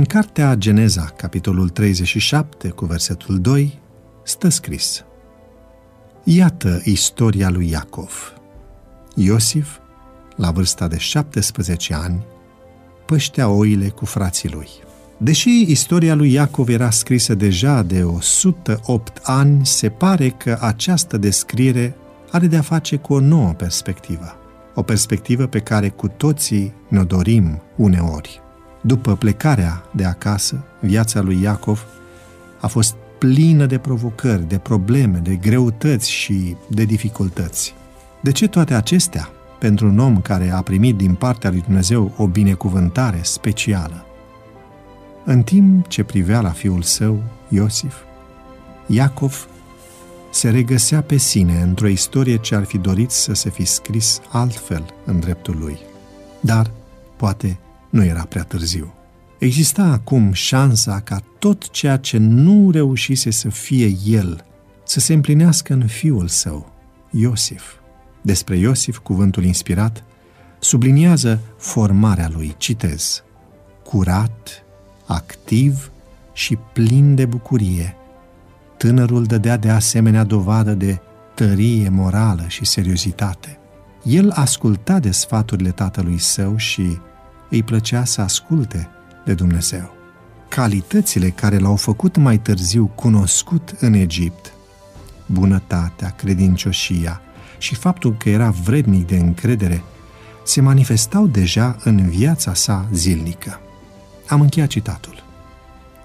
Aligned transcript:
În 0.00 0.06
cartea 0.06 0.54
Geneza, 0.54 1.12
capitolul 1.16 1.68
37, 1.68 2.68
cu 2.68 2.84
versetul 2.84 3.40
2, 3.40 3.78
stă 4.24 4.48
scris 4.48 5.04
Iată 6.24 6.80
istoria 6.84 7.50
lui 7.50 7.70
Iacov. 7.70 8.34
Iosif, 9.14 9.78
la 10.36 10.50
vârsta 10.50 10.88
de 10.88 10.96
17 10.96 11.94
ani, 11.94 12.26
păștea 13.06 13.48
oile 13.48 13.88
cu 13.88 14.04
frații 14.04 14.50
lui. 14.50 14.68
Deși 15.18 15.70
istoria 15.70 16.14
lui 16.14 16.32
Iacov 16.32 16.68
era 16.68 16.90
scrisă 16.90 17.34
deja 17.34 17.82
de 17.82 18.02
108 18.02 19.20
ani, 19.22 19.66
se 19.66 19.88
pare 19.88 20.28
că 20.28 20.58
această 20.60 21.18
descriere 21.18 21.96
are 22.30 22.46
de-a 22.46 22.62
face 22.62 22.96
cu 22.96 23.12
o 23.12 23.20
nouă 23.20 23.52
perspectivă. 23.52 24.36
O 24.74 24.82
perspectivă 24.82 25.46
pe 25.46 25.58
care 25.60 25.88
cu 25.88 26.08
toții 26.08 26.74
ne-o 26.88 27.04
dorim 27.04 27.62
uneori. 27.76 28.40
După 28.80 29.16
plecarea 29.16 29.84
de 29.90 30.04
acasă, 30.04 30.64
viața 30.80 31.20
lui 31.20 31.40
Iacov 31.42 31.84
a 32.60 32.66
fost 32.66 32.94
plină 33.18 33.66
de 33.66 33.78
provocări, 33.78 34.48
de 34.48 34.58
probleme, 34.58 35.18
de 35.18 35.36
greutăți 35.36 36.10
și 36.10 36.56
de 36.68 36.84
dificultăți. 36.84 37.74
De 38.20 38.32
ce 38.32 38.48
toate 38.48 38.74
acestea 38.74 39.28
pentru 39.58 39.86
un 39.86 39.98
om 39.98 40.20
care 40.20 40.50
a 40.50 40.62
primit 40.62 40.96
din 40.96 41.14
partea 41.14 41.50
lui 41.50 41.60
Dumnezeu 41.60 42.12
o 42.16 42.26
binecuvântare 42.26 43.20
specială? 43.22 44.04
În 45.24 45.42
timp 45.42 45.88
ce 45.88 46.02
privea 46.02 46.40
la 46.40 46.50
fiul 46.50 46.82
său, 46.82 47.22
Iosif, 47.48 47.94
Iacov 48.86 49.48
se 50.30 50.50
regăsea 50.50 51.02
pe 51.02 51.16
sine 51.16 51.60
într-o 51.60 51.88
istorie 51.88 52.36
ce 52.36 52.54
ar 52.54 52.64
fi 52.64 52.78
dorit 52.78 53.10
să 53.10 53.34
se 53.34 53.50
fi 53.50 53.64
scris 53.64 54.20
altfel 54.28 54.84
în 55.04 55.20
dreptul 55.20 55.56
lui. 55.58 55.78
Dar, 56.40 56.70
poate, 57.16 57.58
nu 57.90 58.04
era 58.04 58.22
prea 58.22 58.42
târziu. 58.42 58.94
Exista 59.38 59.82
acum 59.82 60.32
șansa 60.32 61.00
ca 61.00 61.22
tot 61.38 61.70
ceea 61.70 61.96
ce 61.96 62.18
nu 62.18 62.70
reușise 62.70 63.30
să 63.30 63.48
fie 63.48 63.96
el, 64.06 64.44
să 64.84 65.00
se 65.00 65.12
împlinească 65.12 65.72
în 65.72 65.86
fiul 65.86 66.28
său, 66.28 66.72
Iosif. 67.10 67.62
Despre 68.22 68.56
Iosif, 68.56 68.98
cuvântul 68.98 69.44
inspirat, 69.44 70.04
subliniază 70.58 71.40
formarea 71.56 72.30
lui, 72.34 72.54
citez, 72.56 73.22
curat, 73.84 74.64
activ 75.06 75.90
și 76.32 76.58
plin 76.72 77.14
de 77.14 77.26
bucurie. 77.26 77.96
Tânărul 78.76 79.24
dădea 79.24 79.56
de 79.56 79.70
asemenea 79.70 80.24
dovadă 80.24 80.74
de 80.74 80.98
tărie 81.34 81.88
morală 81.88 82.44
și 82.48 82.64
seriozitate. 82.64 83.58
El 84.02 84.30
asculta 84.30 84.98
de 84.98 85.10
sfaturile 85.10 85.70
tatălui 85.70 86.18
său 86.18 86.56
și 86.56 86.98
îi 87.50 87.62
plăcea 87.62 88.04
să 88.04 88.20
asculte 88.20 88.88
de 89.24 89.34
Dumnezeu. 89.34 89.94
Calitățile 90.48 91.28
care 91.28 91.58
l-au 91.58 91.76
făcut 91.76 92.16
mai 92.16 92.38
târziu 92.38 92.86
cunoscut 92.94 93.74
în 93.80 93.92
Egipt, 93.92 94.52
bunătatea, 95.26 96.10
credincioșia 96.10 97.20
și 97.58 97.74
faptul 97.74 98.14
că 98.16 98.28
era 98.28 98.50
vrednic 98.50 99.06
de 99.06 99.16
încredere, 99.16 99.82
se 100.44 100.60
manifestau 100.60 101.26
deja 101.26 101.76
în 101.84 102.08
viața 102.08 102.54
sa 102.54 102.88
zilnică. 102.92 103.60
Am 104.26 104.40
încheiat 104.40 104.68
citatul. 104.68 105.24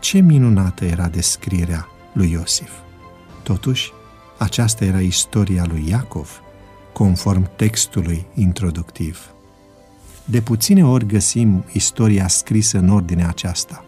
Ce 0.00 0.18
minunată 0.18 0.84
era 0.84 1.08
descrierea 1.08 1.88
lui 2.12 2.30
Iosif! 2.30 2.70
Totuși, 3.42 3.92
aceasta 4.38 4.84
era 4.84 5.00
istoria 5.00 5.64
lui 5.68 5.88
Iacov, 5.88 6.40
conform 6.92 7.50
textului 7.56 8.26
introductiv. 8.34 9.33
De 10.24 10.40
puține 10.40 10.84
ori 10.84 11.06
găsim 11.06 11.64
istoria 11.72 12.28
scrisă 12.28 12.78
în 12.78 12.88
ordinea 12.88 13.28
aceasta. 13.28 13.84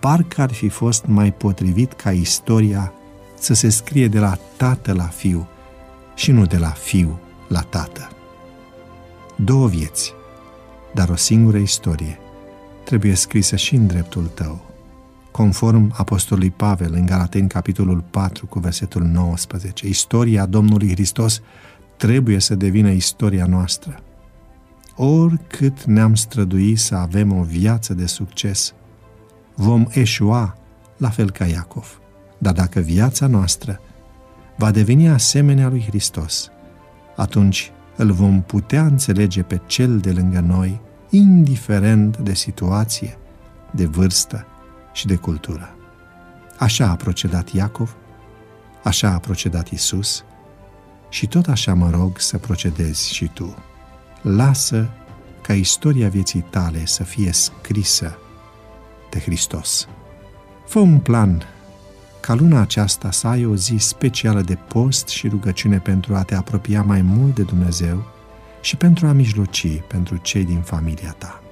Parcă 0.00 0.42
ar 0.42 0.52
fi 0.52 0.68
fost 0.68 1.06
mai 1.06 1.32
potrivit 1.32 1.92
ca 1.92 2.12
istoria 2.12 2.92
să 3.38 3.54
se 3.54 3.68
scrie 3.68 4.08
de 4.08 4.18
la 4.18 4.38
tată 4.56 4.92
la 4.92 5.06
fiu 5.06 5.48
și 6.14 6.30
nu 6.30 6.46
de 6.46 6.56
la 6.56 6.68
fiu 6.68 7.20
la 7.48 7.60
tată. 7.60 8.08
Două 9.36 9.68
vieți, 9.68 10.14
dar 10.94 11.08
o 11.08 11.16
singură 11.16 11.58
istorie 11.58 12.18
trebuie 12.84 13.14
scrisă 13.14 13.56
și 13.56 13.74
în 13.74 13.86
dreptul 13.86 14.30
tău, 14.34 14.60
conform 15.30 15.94
apostolului 15.96 16.50
Pavel 16.50 16.92
în 16.94 17.06
Galateni, 17.06 17.48
capitolul 17.48 18.04
4, 18.10 18.46
cu 18.46 18.58
versetul 18.58 19.02
19. 19.02 19.86
Istoria 19.86 20.46
Domnului 20.46 20.90
Hristos 20.90 21.40
trebuie 21.96 22.38
să 22.38 22.54
devină 22.54 22.90
istoria 22.90 23.46
noastră 23.46 24.02
oricât 25.00 25.84
ne-am 25.84 26.14
strădui 26.14 26.76
să 26.76 26.94
avem 26.94 27.38
o 27.38 27.42
viață 27.42 27.94
de 27.94 28.06
succes, 28.06 28.74
vom 29.54 29.86
eșua 29.90 30.56
la 30.96 31.08
fel 31.10 31.30
ca 31.30 31.46
Iacov. 31.46 32.00
Dar 32.38 32.52
dacă 32.52 32.80
viața 32.80 33.26
noastră 33.26 33.80
va 34.56 34.70
deveni 34.70 35.08
asemenea 35.08 35.68
lui 35.68 35.84
Hristos, 35.88 36.50
atunci 37.16 37.72
îl 37.96 38.12
vom 38.12 38.42
putea 38.42 38.84
înțelege 38.84 39.42
pe 39.42 39.60
cel 39.66 39.98
de 39.98 40.12
lângă 40.12 40.40
noi, 40.40 40.80
indiferent 41.10 42.16
de 42.16 42.34
situație, 42.34 43.18
de 43.70 43.86
vârstă 43.86 44.46
și 44.92 45.06
de 45.06 45.14
cultură. 45.14 45.74
Așa 46.58 46.88
a 46.90 46.94
procedat 46.94 47.52
Iacov, 47.52 47.96
așa 48.82 49.10
a 49.10 49.18
procedat 49.18 49.68
Isus 49.68 50.24
și 51.08 51.26
tot 51.26 51.46
așa 51.46 51.74
mă 51.74 51.90
rog 51.90 52.18
să 52.18 52.38
procedezi 52.38 53.14
și 53.14 53.30
tu 53.34 53.54
lasă 54.36 54.90
ca 55.42 55.54
istoria 55.54 56.08
vieții 56.08 56.44
tale 56.50 56.86
să 56.86 57.02
fie 57.02 57.32
scrisă 57.32 58.18
de 59.10 59.18
Hristos. 59.18 59.88
Fă 60.66 60.78
un 60.78 60.98
plan 60.98 61.42
ca 62.20 62.34
luna 62.34 62.60
aceasta 62.60 63.10
să 63.10 63.26
ai 63.26 63.44
o 63.44 63.56
zi 63.56 63.76
specială 63.78 64.40
de 64.40 64.54
post 64.54 65.08
și 65.08 65.28
rugăciune 65.28 65.78
pentru 65.78 66.14
a 66.14 66.22
te 66.22 66.34
apropia 66.34 66.82
mai 66.82 67.02
mult 67.02 67.34
de 67.34 67.42
Dumnezeu 67.42 68.06
și 68.60 68.76
pentru 68.76 69.06
a 69.06 69.12
mijloci 69.12 69.80
pentru 69.88 70.16
cei 70.16 70.44
din 70.44 70.60
familia 70.60 71.14
ta. 71.18 71.42